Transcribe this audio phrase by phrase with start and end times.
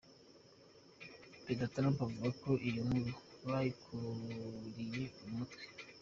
[1.43, 3.11] Prezida Trump avuga ko iyo nkuru
[3.49, 5.63] bayikuriye mu mutwe.